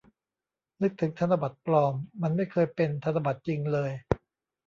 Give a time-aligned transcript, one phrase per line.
[0.81, 3.89] นึกถึงธนบัตรปลอม มันไม่เคยเป็นธนบัตรจริงเลย